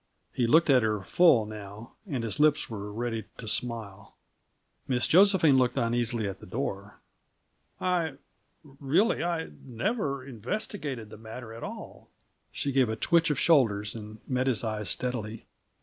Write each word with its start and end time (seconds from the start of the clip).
He 0.33 0.47
looked 0.47 0.71
at 0.71 0.81
her 0.81 1.03
full, 1.03 1.45
now, 1.45 1.93
and 2.07 2.23
his 2.23 2.39
lips 2.39 2.71
were 2.71 2.91
ready 2.91 3.25
to 3.37 3.47
smile. 3.47 4.15
Miss 4.87 5.05
Josephine 5.05 5.59
looked 5.59 5.77
uneasily 5.77 6.27
at 6.27 6.39
the 6.39 6.47
door. 6.47 6.97
"I 7.79 8.13
really, 8.63 9.23
I 9.23 9.51
never 9.63 10.25
investigated 10.25 11.11
the 11.11 11.17
matter 11.17 11.53
at 11.53 11.61
all." 11.61 12.09
She 12.51 12.71
gave 12.71 12.89
a 12.89 12.95
twitch 12.95 13.29
of 13.29 13.37
shoulders 13.37 13.93
and 13.93 14.17
met 14.27 14.47
his 14.47 14.63
eyes 14.63 14.89
steadily. 14.89 15.45